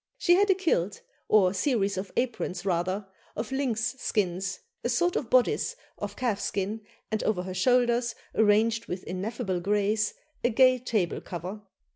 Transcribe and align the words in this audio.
She 0.17 0.33
had 0.33 0.49
a 0.49 0.55
kilt, 0.55 1.03
or 1.27 1.53
series 1.53 1.95
of 1.95 2.11
aprons 2.17 2.65
rather, 2.65 3.05
of 3.35 3.51
lynx 3.51 3.93
skins, 3.99 4.61
a 4.83 4.89
sort 4.89 5.15
of 5.15 5.29
bodice 5.29 5.75
of 5.99 6.15
calf 6.15 6.39
skin, 6.39 6.81
and 7.11 7.21
over 7.21 7.43
her 7.43 7.53
shoulders, 7.53 8.15
arranged 8.33 8.87
with 8.87 9.03
ineffable 9.03 9.59
grace, 9.59 10.15
a 10.43 10.49
gay 10.49 10.79
table 10.79 11.21
cover. 11.21 11.61